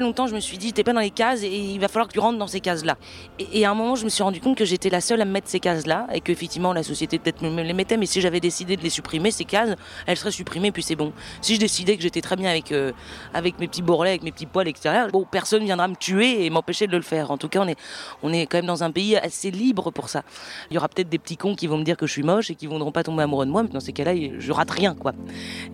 [0.00, 2.12] longtemps, je me suis dit, t'es pas dans les cases et il va falloir que
[2.12, 2.96] tu rentres dans ces cases-là.
[3.38, 5.32] Et, à un moment, je me suis rendu compte que j'étais la seule à me
[5.32, 8.76] mettre ces cases-là et qu'effectivement, la société peut-être me les mettait, mais si j'avais décidé
[8.76, 9.74] de les supprimer, ces cases,
[10.06, 11.12] elles seraient supprimées, puis c'est bon.
[11.40, 12.92] Si je décidais que j'étais très bien avec, euh,
[13.34, 16.50] avec mes petits bourrelets, avec mes petits poils, etc., bon, personne viendra me tuer et
[16.50, 17.30] m'empêcher de le faire.
[17.30, 17.78] En tout cas, on est,
[18.22, 20.22] on est quand même dans un pays assez libre pour ça.
[20.70, 22.50] Il y aura peut-être des petits cons qui vont me dire que je suis moche
[22.50, 24.94] et qui voudront pas tomber amoureux de moi, mais dans ces cas-là, je rate rien,
[24.94, 25.12] quoi.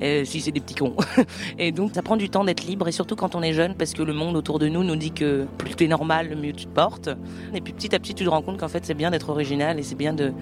[0.03, 0.97] Euh, si c'est des petits cons.
[1.59, 3.93] et donc, ça prend du temps d'être libre, et surtout quand on est jeune, parce
[3.93, 6.67] que le monde autour de nous nous dit que plus tu es normal, mieux tu
[6.67, 7.11] te portes.
[7.55, 9.79] Et puis petit à petit, tu te rends compte qu'en fait, c'est bien d'être original
[9.79, 10.33] et c'est bien de,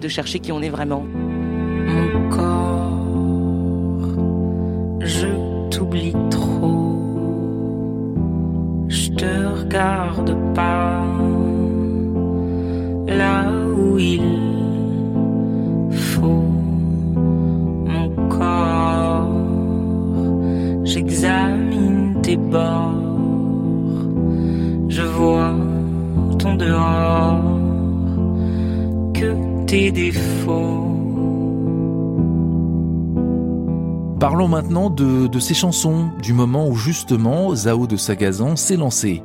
[0.00, 1.04] de chercher qui on est vraiment.
[1.04, 2.98] Mon corps,
[5.00, 5.26] je
[5.70, 6.86] t'oublie trop.
[8.88, 11.04] Je te regarde pas
[13.06, 14.49] là où il
[29.92, 30.90] défauts.
[34.20, 39.22] Parlons maintenant de, de, ces chansons, du moment où justement Zao de Sagazan s'est lancé.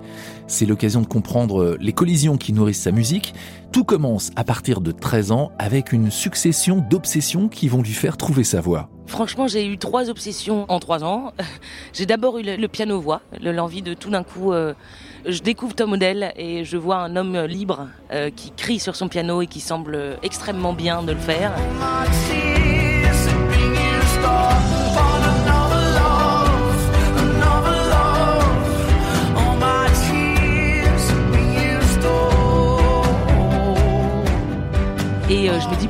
[0.48, 3.34] C'est l'occasion de comprendre les collisions qui nourrissent sa musique.
[3.74, 8.16] Tout commence à partir de 13 ans avec une succession d'obsessions qui vont lui faire
[8.16, 8.90] trouver sa voix.
[9.06, 11.34] Franchement, j'ai eu trois obsessions en trois ans.
[11.94, 14.54] J'ai d'abord eu le, piano-voix, l'envie de tout d'un coup...
[14.54, 14.74] Euh,
[15.28, 19.08] je découvre Tom Odell et je vois un homme libre euh, qui crie sur son
[19.08, 21.52] piano et qui semble extrêmement bien de le faire.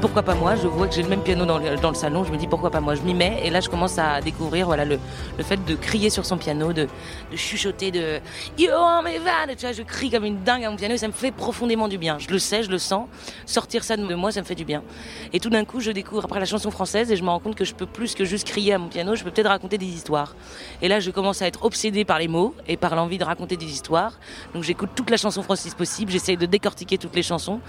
[0.06, 2.38] Pourquoi pas moi, je vois que j'ai le même piano dans le, salon, je me
[2.38, 5.00] dis pourquoi pas moi, je m'y mets et là je commence à découvrir voilà le,
[5.36, 6.88] le fait de crier sur son piano, de,
[7.32, 8.20] de chuchoter, de
[8.56, 8.70] Yo
[9.04, 11.12] mes vannes, tu vois, je crie comme une dingue à mon piano et ça me
[11.12, 12.20] fait profondément du bien.
[12.20, 13.08] Je le sais, je le sens,
[13.48, 14.84] sortir ça de moi, ça me fait du bien.
[15.34, 17.56] Et tout d'un coup, je découvre après la chanson française et je me rends compte
[17.56, 19.88] que je peux plus que juste crier à mon piano, je peux peut-être raconter des
[19.88, 20.36] histoires.
[20.84, 23.58] Et là, je commence à être obsédée par les mots et par l'envie de raconter
[23.58, 24.20] des histoires.
[24.54, 27.60] Donc j'écoute toute la chanson française possible, j'essaye de décortiquer toutes les chansons.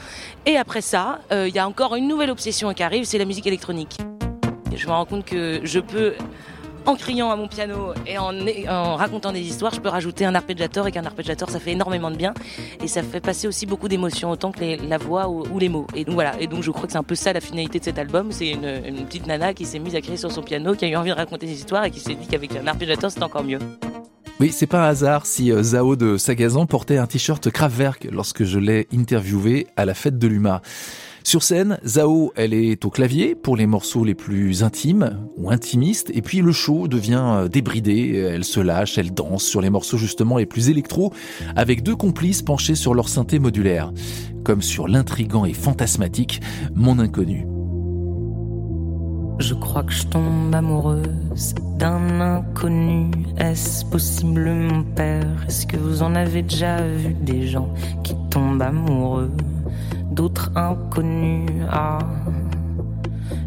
[0.44, 3.25] Et après ça, euh, il y a encore une nouvelle obsession qui arrive, c'est la
[3.25, 3.97] musique électronique.
[4.75, 6.14] je me rends compte que je peux,
[6.87, 8.32] en criant à mon piano et en,
[8.69, 12.10] en racontant des histoires, je peux rajouter un arpégiateur et qu'un arpégiateur, ça fait énormément
[12.10, 12.34] de bien
[12.82, 15.87] et ça fait passer aussi beaucoup d'émotions, autant que la voix ou, les mots.
[15.94, 17.84] Et donc voilà, et donc je crois que c'est un peu ça la finalité de
[17.84, 20.75] cet album, c'est une, une petite nana qui s'est mise à crier sur son piano,
[20.75, 23.10] qui a eu envie de raconter des histoires et qui s'est dit qu'avec un arpégiateur,
[23.10, 23.58] c'est encore mieux.
[24.38, 28.44] Oui, c'est pas un hasard si euh, Zao de Sagazan portait un t-shirt Kraftwerk lorsque
[28.44, 30.60] je l'ai interviewé à la fête de l'UMA.
[31.26, 36.12] Sur scène, Zao, elle est au clavier pour les morceaux les plus intimes ou intimistes,
[36.14, 39.98] et puis le show devient euh, débridé, elle se lâche, elle danse sur les morceaux
[39.98, 41.12] justement les plus électro,
[41.56, 43.92] avec deux complices penchés sur leur synthé modulaire,
[44.44, 46.41] comme sur l'intrigant et fantasmatique
[46.76, 47.44] Mon Inconnu.
[49.41, 53.10] Je crois que je tombe amoureuse d'un inconnu.
[53.37, 55.44] Est-ce possible, mon père?
[55.48, 59.32] Est-ce que vous en avez déjà vu des gens qui tombent amoureux?
[60.16, 61.50] D'autres inconnus.
[61.71, 61.99] Ah,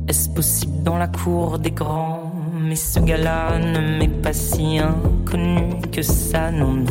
[0.07, 2.31] est-ce possible dans la cour des grands?
[2.62, 6.85] Mais ce gars-là ne m'est pas si inconnu que ça, non.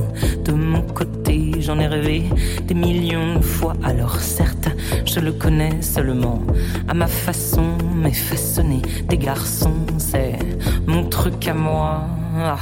[0.44, 2.24] De mon côté, j'en ai rêvé
[2.66, 3.74] des millions de fois.
[3.84, 4.68] Alors certes,
[5.04, 6.40] je le connais seulement
[6.88, 10.38] à ma façon, mais façonner des garçons, c'est
[10.86, 12.00] mon truc à moi.
[12.36, 12.58] Ah.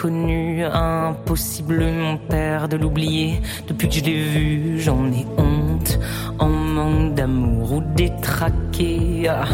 [0.00, 3.40] D'un inconnu, impossible mon père de l'oublier.
[3.68, 5.98] Depuis que je l'ai vu, j'en ai honte,
[6.38, 9.28] en manque d'amour ou détraqué.
[9.28, 9.44] Ah.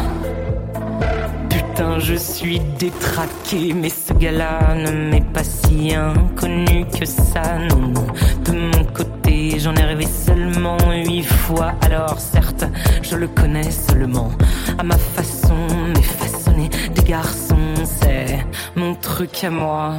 [1.49, 7.87] Putain, je suis détraqué, mais ce gars-là ne m'est pas si inconnu que ça, non,
[7.87, 8.07] non.
[8.45, 12.65] De mon côté, j'en ai rêvé seulement huit fois, alors certes,
[13.01, 14.31] je le connais seulement
[14.77, 15.55] à ma façon,
[15.93, 17.56] mais façonner des garçons
[17.87, 18.45] c'est
[18.75, 19.93] mon truc à moi.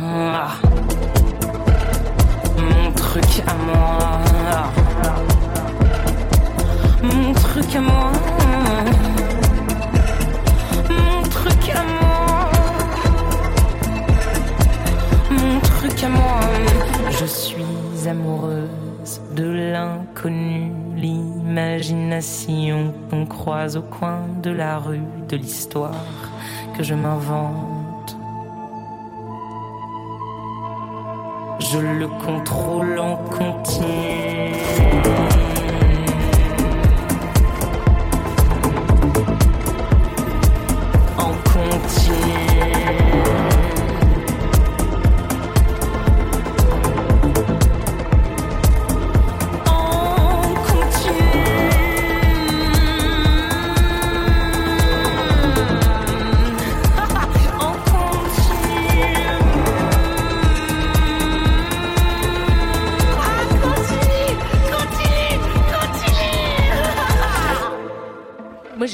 [2.59, 3.99] Mon truc à moi.
[7.03, 8.13] Mon truc à moi.
[10.91, 12.51] Mon truc à moi.
[15.31, 16.41] Mon truc à moi.
[17.21, 25.95] Je suis amoureuse de l'inconnu, l'imagination qu'on croise au coin de la rue de l'histoire
[26.77, 27.78] que je m'invente
[31.59, 34.53] Je le contrôle en continu.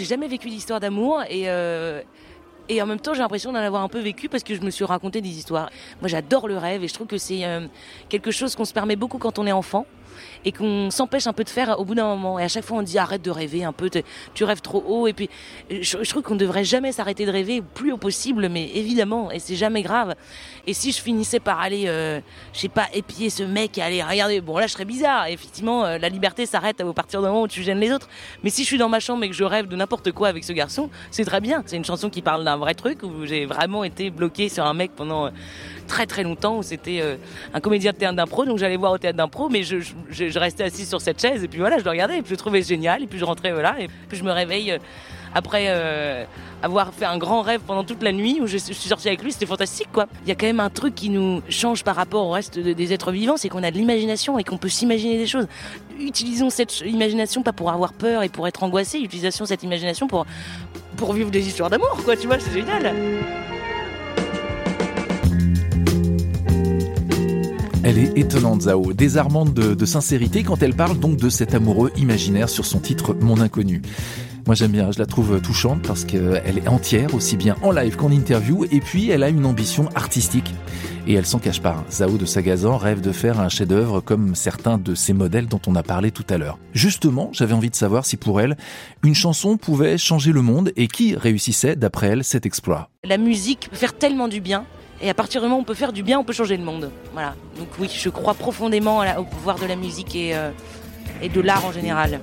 [0.04, 2.02] J'ai jamais vécu d'histoire d'amour et euh,
[2.68, 4.70] et en même temps, j'ai l'impression d'en avoir un peu vécu parce que je me
[4.70, 5.68] suis raconté des histoires.
[6.00, 7.66] Moi, j'adore le rêve et je trouve que c'est euh,
[8.08, 9.84] quelque chose qu'on se permet beaucoup quand on est enfant
[10.44, 12.38] et qu'on s'empêche un peu de faire au bout d'un moment.
[12.38, 13.90] Et à chaque fois, on dit arrête de rêver un peu,
[14.34, 15.06] tu rêves trop haut.
[15.06, 15.28] Et puis,
[15.70, 19.30] je, je trouve qu'on ne devrait jamais s'arrêter de rêver, plus au possible, mais évidemment,
[19.30, 20.14] et c'est jamais grave.
[20.66, 22.20] Et si je finissais par aller, euh,
[22.52, 25.26] je sais pas, épier ce mec et aller regarder, bon là, je serais bizarre.
[25.26, 28.08] Effectivement, euh, la liberté s'arrête à partir du moment où tu gênes les autres.
[28.42, 30.44] Mais si je suis dans ma chambre et que je rêve de n'importe quoi avec
[30.44, 31.62] ce garçon, c'est très bien.
[31.66, 34.74] C'est une chanson qui parle d'un vrai truc où j'ai vraiment été bloqué sur un
[34.74, 35.30] mec pendant euh,
[35.86, 37.16] très très longtemps où c'était euh,
[37.52, 38.44] un comédien de théâtre d'impro.
[38.44, 41.60] Donc j'allais voir au théâtre d'impro mais je, restais assise sur cette chaise et puis
[41.60, 43.88] voilà je le regardais et puis je trouvais génial et puis je rentrais voilà et
[44.08, 44.78] puis je me réveille euh,
[45.34, 46.24] après euh,
[46.62, 49.32] avoir fait un grand rêve pendant toute la nuit où je, suis sortie avec lui.
[49.32, 50.06] C'était fantastique quoi.
[50.22, 52.72] Il y a quand même un truc qui nous change par rapport au reste de-
[52.72, 55.46] des êtres vivants c'est qu'on a de l'imagination et qu'on peut s'imaginer des choses.
[55.98, 58.98] Utilisons cette imagination pas pour avoir peur et pour être angoissé.
[59.00, 60.26] Utilisons cette imagination pour
[60.96, 62.94] pour vivre des histoires d'amour quoi tu vois c'est génial
[67.96, 72.48] Elle est étonnante, Zao, désarmante de, sincérité quand elle parle donc de cet amoureux imaginaire
[72.48, 73.82] sur son titre Mon Inconnu.
[74.46, 77.94] Moi j'aime bien, je la trouve touchante parce qu'elle est entière, aussi bien en live
[77.94, 80.52] qu'en interview, et puis elle a une ambition artistique.
[81.06, 81.84] Et elle s'en cache pas.
[81.88, 85.76] Zao de Sagazan rêve de faire un chef-d'œuvre comme certains de ces modèles dont on
[85.76, 86.58] a parlé tout à l'heure.
[86.72, 88.56] Justement, j'avais envie de savoir si pour elle,
[89.04, 92.90] une chanson pouvait changer le monde et qui réussissait, d'après elle, cet exploit.
[93.04, 94.64] la musique peut faire tellement du bien.
[95.00, 96.64] Et à partir du moment où on peut faire du bien, on peut changer le
[96.64, 96.90] monde.
[97.12, 97.34] Voilà.
[97.58, 100.50] Donc oui, je crois profondément à la- au pouvoir de la musique et, euh,
[101.22, 102.20] et de l'art en général.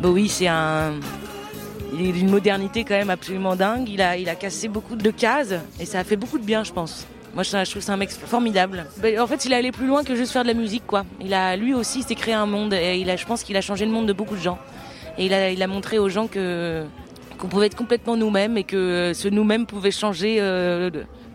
[0.00, 0.94] Bowie, c'est un.
[1.92, 3.88] Il est d'une modernité quand même absolument dingue.
[3.88, 6.62] Il a, il a cassé beaucoup de cases et ça a fait beaucoup de bien,
[6.62, 7.06] je pense.
[7.34, 8.86] Moi, je, trouve que c'est un mec formidable.
[8.98, 11.04] Ben, en fait, il est allé plus loin que juste faire de la musique, quoi.
[11.20, 13.60] Il a, lui aussi, s'est créé un monde et il a, je pense qu'il a
[13.60, 14.58] changé le monde de beaucoup de gens.
[15.18, 19.66] Et il a, montré aux gens qu'on pouvait être complètement nous-mêmes et que ce nous-mêmes
[19.66, 20.90] pouvait changer euh,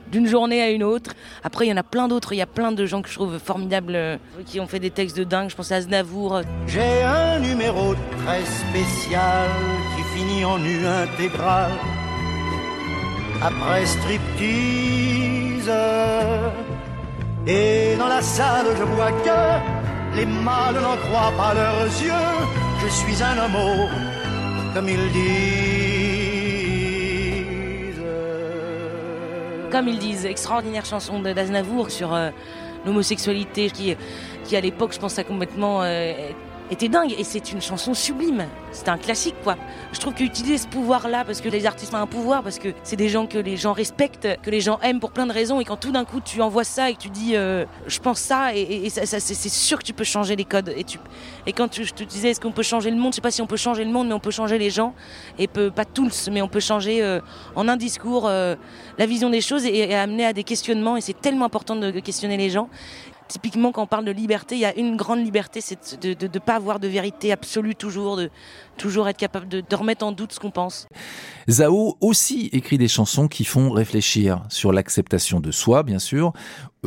[0.09, 1.11] d'une journée à une autre.
[1.43, 2.31] Après, il y en a plein d'autres.
[2.31, 4.89] Il y a plein de gens que je trouve formidables euh, qui ont fait des
[4.89, 5.49] textes de dingue.
[5.49, 7.93] Je pense à Aznavour, J'ai un numéro
[8.25, 9.49] très spécial
[9.97, 11.71] qui finit en nu intégral.
[13.41, 15.71] Après striptease.
[17.45, 22.62] Et dans la salle, je vois que les mâles n'en croient pas leurs yeux.
[22.85, 23.87] Je suis un homo,
[24.73, 25.23] comme ils disent.
[29.71, 32.29] comme ils disent, extraordinaire chanson de- d'Aznavour sur euh,
[32.85, 33.95] l'homosexualité qui,
[34.43, 36.13] qui à l'époque, je pense, a complètement euh,
[36.71, 37.13] était dingue.
[37.17, 38.45] Et c'est une chanson sublime.
[38.71, 39.55] C'est un classique, quoi.
[39.91, 42.95] Je trouve qu'utiliser ce pouvoir-là, parce que les artistes ont un pouvoir, parce que c'est
[42.95, 45.65] des gens que les gens respectent, que les gens aiment pour plein de raisons, et
[45.65, 48.55] quand tout d'un coup tu envoies ça et que tu dis, euh, je pense ça,
[48.55, 50.73] et, c'est sûr que tu peux changer les codes.
[51.45, 53.13] Et, quand tu- je te disais, est-ce qu'on peut changer le monde?
[53.13, 54.93] Je sais pas si on peut changer le monde, mais on peut changer les gens,
[55.37, 57.19] et peut, pas tous, mais on peut changer euh,
[57.55, 58.55] en un discours euh,
[58.97, 60.97] la vision des choses et, amener à des questionnements.
[60.97, 62.69] Et c'est tellement important de questionner les gens.
[63.33, 66.37] Typiquement, quand on parle de liberté, il y a une grande liberté, c'est de ne
[66.37, 68.29] pas avoir de vérité absolue toujours, de
[68.77, 70.87] toujours être capable de, remettre en doute ce qu'on pense.
[71.49, 76.31] Zao aussi écrit des chansons qui font réfléchir sur l'acceptation de soi, bien sûr,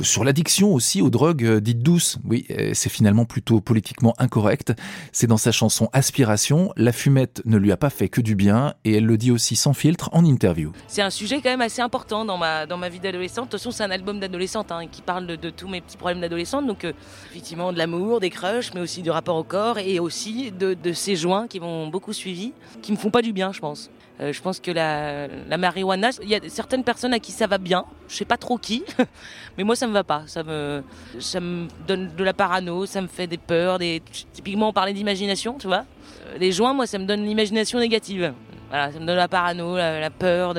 [0.02, 2.18] sur l'addiction aussi aux drogues euh, dites douces.
[2.24, 4.72] Oui, euh, c'est finalement plutôt politiquement incorrect.
[5.12, 8.74] C'est dans sa chanson Aspiration, la fumette ne lui a pas fait que du bien,
[8.84, 10.72] et elle le dit aussi sans filtre en interview.
[10.88, 13.46] C'est un sujet quand même assez important dans ma, dans ma vie d'adolescente.
[13.46, 16.20] De toute façon, c'est un album d'adolescente hein, qui parle de, tous mes petits problèmes
[16.20, 16.66] d'adolescente.
[16.66, 16.92] Donc, euh,
[17.30, 20.92] effectivement, de l'amour, des crushs, mais aussi du rapport au corps et aussi de, de
[20.92, 23.90] ces joints qui m'ont beaucoup suivi, qui me font pas du bien, je pense.
[24.18, 27.46] Euh, je pense que la, la marijuana, il y a certaines personnes à qui ça
[27.46, 28.82] va bien, je sais pas trop qui,
[29.58, 30.22] mais moi ça me va pas.
[30.26, 30.82] Ça me,
[31.20, 33.78] ça me donne de la parano, ça me fait des peurs.
[33.78, 34.02] Des...
[34.32, 35.84] Typiquement, on parlait d'imagination, tu vois.
[36.28, 38.32] Euh, Les joints, moi, ça me donne l'imagination négative.
[38.70, 40.54] Voilà, ça me donne la parano, la, peur,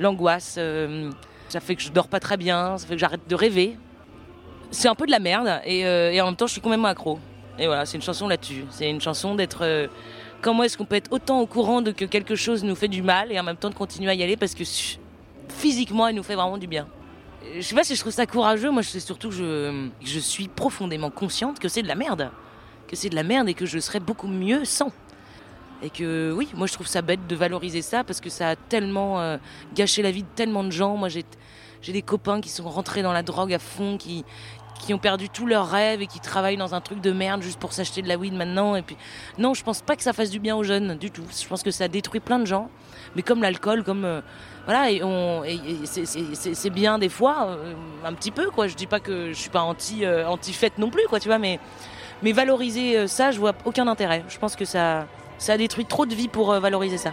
[0.00, 0.56] l'angoisse.
[0.58, 1.10] euh,
[1.48, 3.78] ça fait que je dors pas très bien, ça fait que j'arrête de rêver.
[4.70, 7.18] C'est un peu de la merde et, et en même temps, je suis complètement accro.
[7.58, 8.64] Et voilà, c'est une chanson là-dessus.
[8.70, 9.88] C'est une chanson d'être.
[10.40, 13.02] Comment est-ce qu'on peut être autant au courant de que quelque chose nous fait du
[13.02, 14.64] mal et en même temps de continuer à y aller parce que
[15.48, 16.86] physiquement, elle nous fait vraiment du bien?
[17.56, 20.48] Je sais pas si je trouve ça courageux, moi c'est surtout que je, je suis
[20.48, 22.30] profondément consciente que c'est de la merde.
[22.86, 24.92] Que c'est de la merde et que je serais beaucoup mieux sans.
[25.82, 28.56] Et que oui, moi je trouve ça bête de valoriser ça parce que ça a
[28.56, 29.36] tellement euh,
[29.74, 30.96] gâché la vie de tellement de gens.
[30.96, 31.24] Moi j'ai
[31.92, 34.24] des copains qui sont rentrés dans la drogue à fond, qui,
[34.78, 37.58] qui ont perdu tous leurs rêves et qui travaillent dans un truc de merde juste
[37.58, 38.76] pour s'acheter de la weed maintenant.
[38.76, 38.96] Et puis,
[39.38, 41.24] non, je pense pas que ça fasse du bien aux jeunes du tout.
[41.30, 42.70] Je pense que ça détruit plein de gens.
[43.16, 44.20] Mais comme l'alcool, comme euh,
[44.64, 45.00] voilà, et,
[45.84, 48.66] c'est bien des fois, euh, un petit peu quoi.
[48.66, 51.28] Je dis pas que je suis pas anti euh, anti fête non plus quoi, tu
[51.28, 51.58] vois, mais
[52.22, 54.24] mais valoriser ça, je vois aucun intérêt.
[54.28, 55.06] Je pense que ça
[55.38, 57.12] ça détruit trop de vie pour valoriser ça.